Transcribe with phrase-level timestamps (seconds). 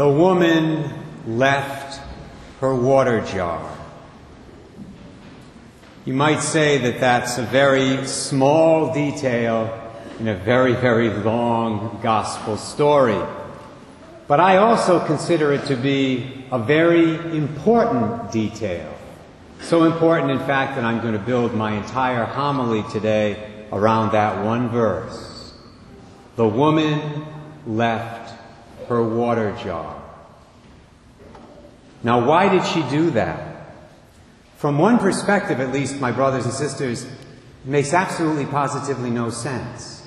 [0.00, 0.90] The woman
[1.26, 2.00] left
[2.62, 3.76] her water jar.
[6.06, 12.56] You might say that that's a very small detail in a very, very long gospel
[12.56, 13.20] story.
[14.26, 18.96] But I also consider it to be a very important detail.
[19.60, 24.46] So important, in fact, that I'm going to build my entire homily today around that
[24.46, 25.52] one verse.
[26.36, 27.26] The woman
[27.66, 28.19] left
[28.90, 30.02] her water jar.
[32.02, 33.72] Now, why did she do that?
[34.56, 37.10] From one perspective, at least, my brothers and sisters, it
[37.64, 40.02] makes absolutely positively no sense.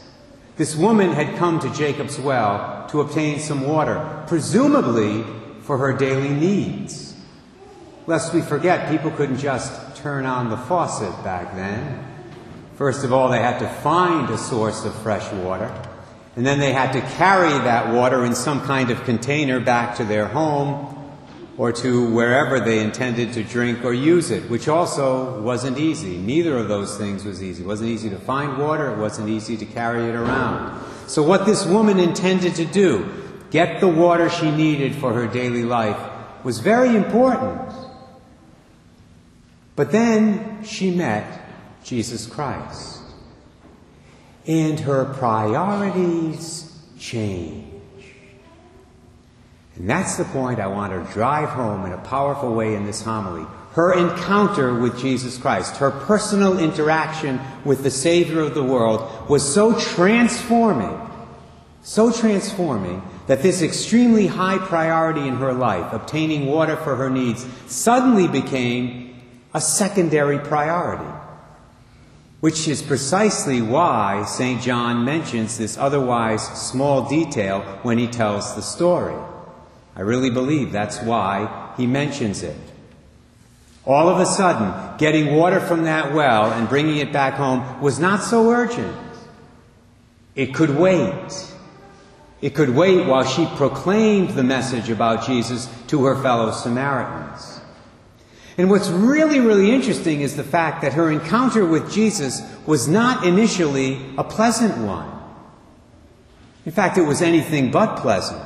[0.57, 5.23] This woman had come to Jacob's well to obtain some water, presumably
[5.61, 7.15] for her daily needs.
[8.05, 12.05] Lest we forget, people couldn't just turn on the faucet back then.
[12.75, 15.71] First of all, they had to find a source of fresh water.
[16.35, 20.03] And then they had to carry that water in some kind of container back to
[20.03, 20.89] their home
[21.57, 26.17] or to wherever they intended to drink or use it, which also wasn't easy.
[26.17, 27.63] Neither of those things was easy.
[27.63, 30.83] It wasn't easy to find water, it wasn't easy to carry it around.
[31.07, 33.11] So, what this woman intended to do,
[33.51, 35.99] get the water she needed for her daily life,
[36.43, 37.71] was very important.
[39.75, 41.41] But then she met
[41.83, 43.02] Jesus Christ.
[44.45, 47.73] And her priorities changed.
[49.75, 53.01] And that's the point I want to drive home in a powerful way in this
[53.01, 53.45] homily.
[53.71, 59.51] Her encounter with Jesus Christ, her personal interaction with the Savior of the world was
[59.51, 60.99] so transforming,
[61.81, 67.47] so transforming, that this extremely high priority in her life, obtaining water for her needs,
[67.65, 69.19] suddenly became
[69.55, 71.11] a secondary priority.
[72.43, 74.61] Which is precisely why St.
[74.61, 79.15] John mentions this otherwise small detail when he tells the story.
[79.95, 82.57] I really believe that's why he mentions it.
[83.85, 87.97] All of a sudden, getting water from that well and bringing it back home was
[87.97, 88.93] not so urgent.
[90.35, 91.49] It could wait.
[92.41, 97.52] It could wait while she proclaimed the message about Jesus to her fellow Samaritans.
[98.57, 103.25] And what's really, really interesting is the fact that her encounter with Jesus was not
[103.25, 105.09] initially a pleasant one.
[106.65, 108.43] In fact, it was anything but pleasant.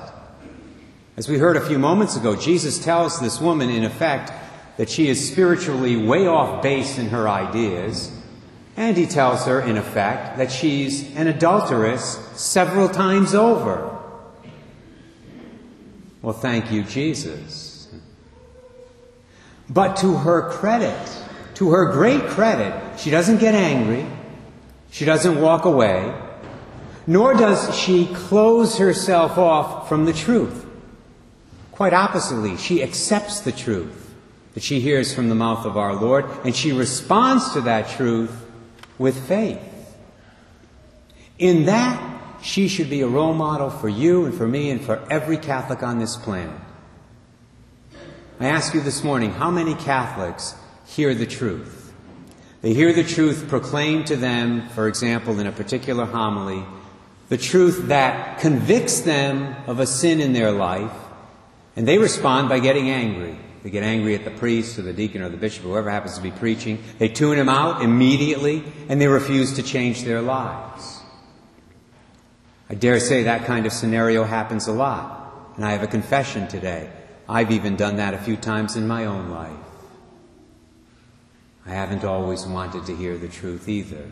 [1.18, 4.32] As we heard a few moments ago, Jesus tells this woman, in effect,
[4.78, 8.12] that she is spiritually way off base in her ideas,
[8.78, 13.94] and he tells her, in effect, that she's an adulteress several times over.
[16.22, 17.67] Well, thank you, Jesus.
[19.70, 20.98] But to her credit,
[21.56, 24.06] to her great credit, she doesn't get angry.
[24.92, 26.14] She doesn't walk away.
[27.06, 30.66] Nor does she close herself off from the truth.
[31.72, 34.14] Quite oppositely, she accepts the truth
[34.54, 38.46] that she hears from the mouth of our Lord, and she responds to that truth
[38.98, 39.62] with faith.
[41.38, 45.06] In that, she should be a role model for you and for me and for
[45.12, 46.60] every Catholic on this planet.
[48.40, 50.56] I ask you this morning how many Catholics
[50.86, 51.92] hear the truth?
[52.62, 56.64] They hear the truth proclaimed to them, for example, in a particular homily,
[57.30, 60.92] the truth that convicts them of a sin in their life
[61.76, 63.38] and they respond by getting angry.
[63.64, 66.22] They get angry at the priest or the deacon or the bishop, whoever happens to
[66.22, 66.84] be preaching.
[67.00, 71.02] They tune him out immediately, and they refuse to change their lives.
[72.70, 75.54] I dare say that kind of scenario happens a lot.
[75.56, 76.90] And I have a confession today.
[77.30, 79.52] I've even done that a few times in my own life.
[81.66, 84.10] I haven't always wanted to hear the truth either.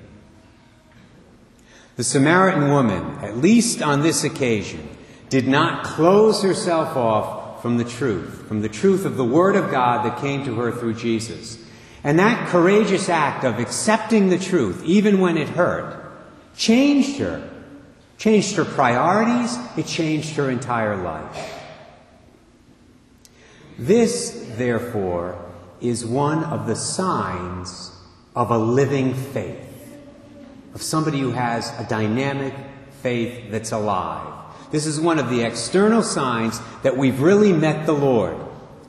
[1.96, 4.90] The Samaritan woman, at least on this occasion,
[5.30, 9.72] did not close herself off from the truth, from the truth of the Word of
[9.72, 11.58] God that came to her through Jesus.
[12.04, 16.06] And that courageous act of accepting the truth, even when it hurt,
[16.58, 17.50] changed her.
[18.18, 21.55] Changed her priorities, it changed her entire life.
[23.78, 25.38] This, therefore,
[25.82, 27.92] is one of the signs
[28.36, 29.68] of a living faith,
[30.74, 32.54] of somebody who has a dynamic
[33.02, 34.34] faith that's alive.
[34.72, 38.38] This is one of the external signs that we've really met the Lord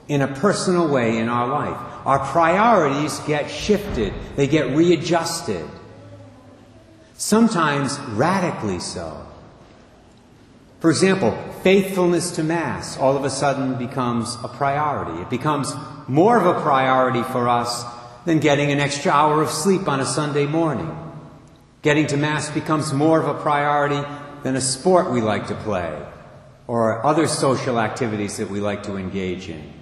[0.08, 1.76] in a personal way in our life.
[2.06, 5.68] Our priorities get shifted, they get readjusted,
[7.16, 9.26] sometimes radically so.
[10.80, 11.36] For example,
[11.66, 15.20] faithfulness to Mass all of a sudden becomes a priority.
[15.20, 15.72] It becomes
[16.06, 17.84] more of a priority for us
[18.24, 20.96] than getting an extra hour of sleep on a Sunday morning.
[21.82, 24.00] Getting to Mass becomes more of a priority
[24.44, 26.06] than a sport we like to play.
[26.68, 29.72] or other social activities that we like to engage in.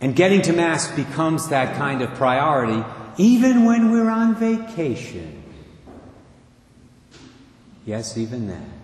[0.00, 2.84] And getting to Mass becomes that kind of priority
[3.18, 5.44] even when we're on vacation.
[7.86, 8.80] Yes, even then.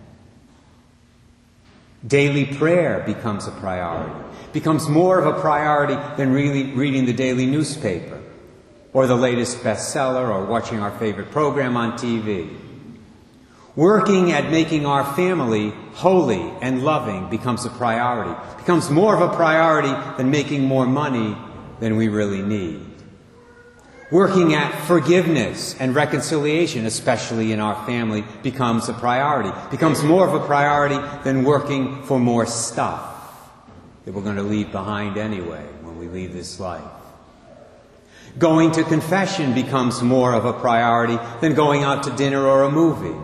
[2.05, 4.13] Daily prayer becomes a priority,
[4.53, 8.21] becomes more of a priority than really reading the daily newspaper
[8.93, 12.55] or the latest bestseller or watching our favorite program on TV.
[13.75, 19.35] Working at making our family holy and loving becomes a priority, becomes more of a
[19.35, 21.35] priority than making more money
[21.79, 22.96] than we really need.
[24.09, 29.51] Working at forgiveness and reconciliation, especially in our family, becomes a priority.
[29.69, 33.15] Becomes more of a priority than working for more stuff
[34.05, 36.81] that we're going to leave behind anyway when we leave this life.
[38.39, 42.71] Going to confession becomes more of a priority than going out to dinner or a
[42.71, 43.19] movie.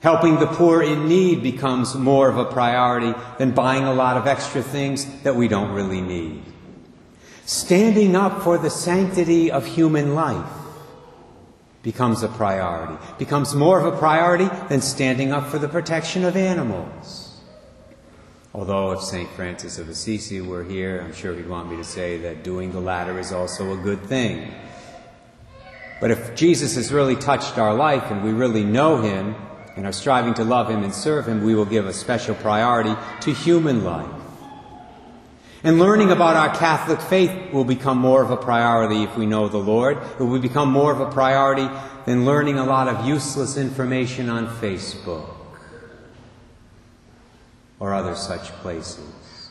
[0.00, 4.26] Helping the poor in need becomes more of a priority than buying a lot of
[4.26, 6.42] extra things that we don't really need.
[7.50, 10.52] Standing up for the sanctity of human life
[11.82, 16.36] becomes a priority, becomes more of a priority than standing up for the protection of
[16.36, 17.40] animals.
[18.54, 19.28] Although if St.
[19.30, 22.78] Francis of Assisi were here, I'm sure he'd want me to say that doing the
[22.78, 24.54] latter is also a good thing.
[26.00, 29.34] But if Jesus has really touched our life and we really know him
[29.74, 32.94] and are striving to love him and serve him, we will give a special priority
[33.22, 34.19] to human life.
[35.62, 39.48] And learning about our Catholic faith will become more of a priority if we know
[39.48, 39.98] the Lord.
[40.18, 41.68] It will become more of a priority
[42.06, 45.28] than learning a lot of useless information on Facebook
[47.78, 49.50] or other such places.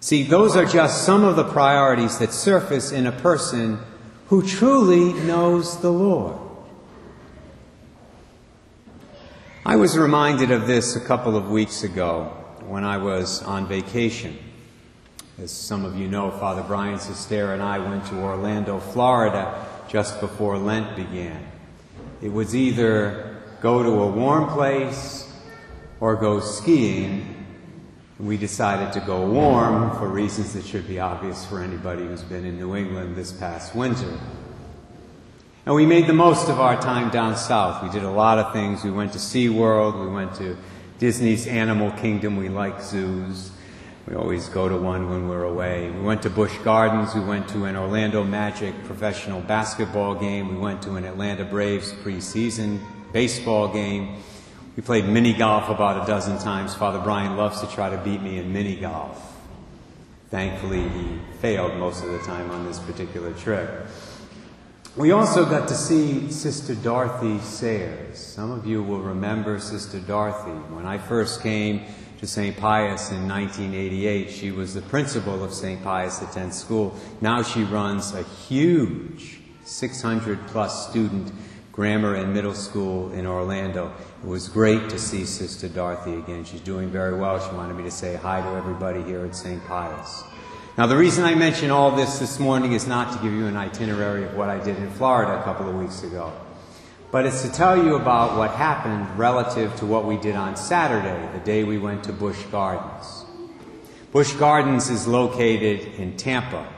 [0.00, 3.78] See, those are just some of the priorities that surface in a person
[4.28, 6.38] who truly knows the Lord.
[9.64, 12.24] I was reminded of this a couple of weeks ago
[12.66, 14.38] when I was on vacation.
[15.40, 20.20] As some of you know, Father Brian Sistare and I went to Orlando, Florida just
[20.20, 21.42] before Lent began.
[22.20, 25.32] It was either go to a warm place
[25.98, 27.46] or go skiing.
[28.18, 32.44] We decided to go warm for reasons that should be obvious for anybody who's been
[32.44, 34.20] in New England this past winter.
[35.64, 37.82] And we made the most of our time down south.
[37.82, 38.84] We did a lot of things.
[38.84, 40.58] We went to SeaWorld, we went to
[40.98, 43.52] Disney's Animal Kingdom, we like zoos.
[44.08, 45.90] We always go to one when we're away.
[45.90, 47.14] We went to Busch Gardens.
[47.14, 50.54] We went to an Orlando Magic professional basketball game.
[50.54, 52.80] We went to an Atlanta Braves preseason
[53.12, 54.16] baseball game.
[54.76, 56.74] We played mini golf about a dozen times.
[56.74, 59.36] Father Brian loves to try to beat me in mini golf.
[60.30, 63.86] Thankfully, he failed most of the time on this particular trip.
[64.96, 68.18] We also got to see Sister Dorothy Sayers.
[68.18, 70.50] Some of you will remember Sister Dorothy.
[70.74, 71.82] When I first came,
[72.20, 72.54] to St.
[72.54, 74.30] Pius in 1988.
[74.30, 75.82] She was the principal of St.
[75.82, 76.94] Pius X School.
[77.22, 81.32] Now she runs a huge 600 plus student
[81.72, 83.90] grammar and middle school in Orlando.
[84.22, 86.44] It was great to see Sister Dorothy again.
[86.44, 87.40] She's doing very well.
[87.40, 89.64] She wanted me to say hi to everybody here at St.
[89.64, 90.22] Pius.
[90.76, 93.56] Now, the reason I mention all this this morning is not to give you an
[93.56, 96.30] itinerary of what I did in Florida a couple of weeks ago.
[97.10, 101.28] But it's to tell you about what happened relative to what we did on Saturday,
[101.32, 103.24] the day we went to Busch Gardens.
[104.12, 106.72] Busch Gardens is located in Tampa,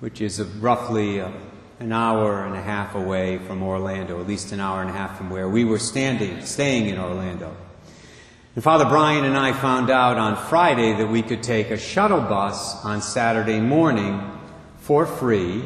[0.00, 1.30] which is roughly a,
[1.78, 5.18] an hour and a half away from Orlando, at least an hour and a half
[5.18, 7.54] from where we were standing, staying in Orlando.
[8.54, 12.22] And Father Brian and I found out on Friday that we could take a shuttle
[12.22, 14.22] bus on Saturday morning
[14.78, 15.62] for free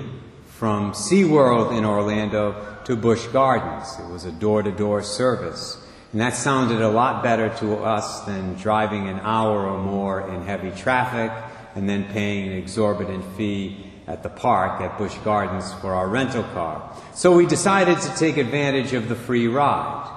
[0.60, 3.98] from SeaWorld in Orlando to Busch Gardens.
[3.98, 5.82] It was a door to door service.
[6.12, 10.42] And that sounded a lot better to us than driving an hour or more in
[10.42, 11.32] heavy traffic
[11.74, 16.42] and then paying an exorbitant fee at the park at Busch Gardens for our rental
[16.42, 16.94] car.
[17.14, 20.14] So we decided to take advantage of the free ride.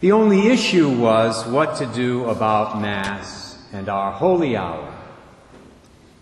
[0.00, 4.95] The only issue was what to do about Mass and our holy hour.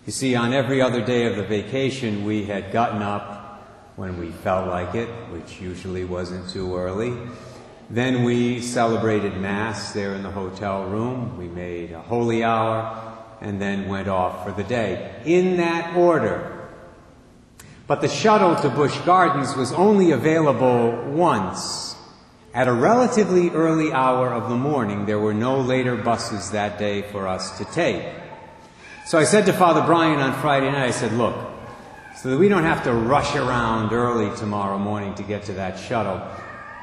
[0.05, 4.29] You see, on every other day of the vacation, we had gotten up when we
[4.29, 7.17] felt like it, which usually wasn't too early.
[7.89, 11.39] Then we celebrated Mass there in the hotel room.
[11.39, 15.11] We made a holy hour and then went off for the day.
[15.25, 16.69] In that order.
[17.87, 21.95] But the shuttle to Busch Gardens was only available once.
[22.53, 27.01] At a relatively early hour of the morning, there were no later buses that day
[27.01, 28.05] for us to take.
[29.05, 31.35] So I said to Father Brian on Friday night, I said, look,
[32.15, 35.77] so that we don't have to rush around early tomorrow morning to get to that
[35.77, 36.17] shuttle.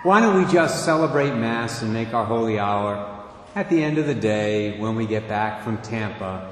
[0.05, 3.12] Why don't we just celebrate Mass and make our holy hour
[3.57, 6.49] at the end of the day, when we get back from Tampa,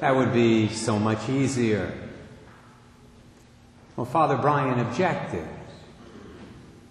[0.00, 1.92] that would be so much easier.
[3.94, 5.46] Well, Father Brian objected.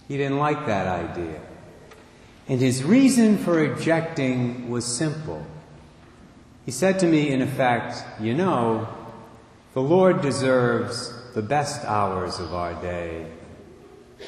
[0.08, 1.42] He didn't like that idea.
[2.48, 5.46] And his reason for objecting was simple.
[6.72, 8.88] He said to me, in effect, You know,
[9.74, 13.28] the Lord deserves the best hours of our day,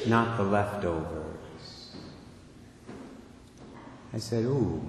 [0.06, 1.96] not the leftovers.
[4.12, 4.82] I said, Ooh,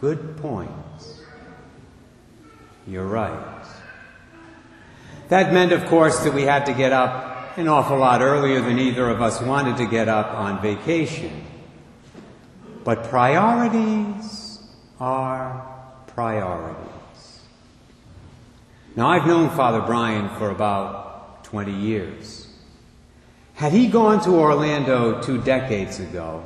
[0.00, 0.70] good point.
[2.86, 3.66] You're right.
[5.28, 8.78] That meant, of course, that we had to get up an awful lot earlier than
[8.78, 11.44] either of us wanted to get up on vacation.
[12.82, 14.43] But priorities
[15.04, 15.66] are
[16.06, 17.40] priorities.
[18.96, 22.46] Now, I've known Father Brian for about 20 years.
[23.52, 26.42] Had he gone to Orlando two decades ago,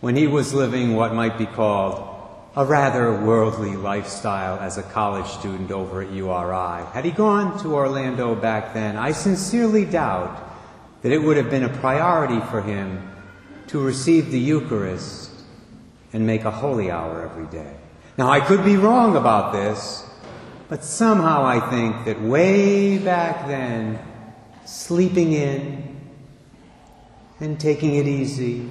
[0.00, 2.08] when he was living what might be called
[2.56, 7.74] a rather worldly lifestyle as a college student over at URI, had he gone to
[7.74, 10.40] Orlando back then, I sincerely doubt
[11.02, 13.10] that it would have been a priority for him
[13.66, 15.30] to receive the Eucharist
[16.14, 17.76] and make a holy hour every day.
[18.18, 20.04] Now, I could be wrong about this,
[20.68, 23.98] but somehow I think that way back then,
[24.66, 26.00] sleeping in
[27.40, 28.68] and taking it easy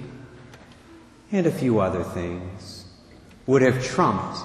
[1.31, 2.85] and a few other things
[3.47, 4.39] would have trumped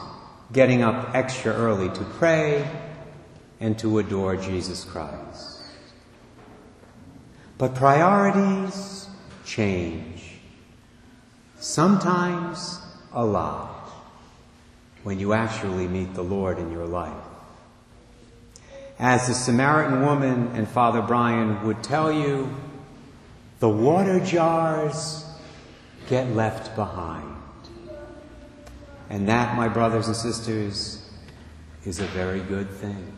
[0.53, 2.69] getting up extra early to pray
[3.61, 5.61] and to adore Jesus Christ.
[7.59, 9.09] But priorities
[9.45, 10.33] change.
[11.59, 12.79] Sometimes
[13.13, 13.86] a lot
[15.07, 17.15] when you actually meet the Lord in your life.
[18.99, 22.53] As the Samaritan woman and Father Brian would tell you,
[23.61, 25.25] the water jars
[26.09, 27.37] get left behind.
[29.09, 31.09] And that, my brothers and sisters,
[31.85, 33.16] is a very good thing.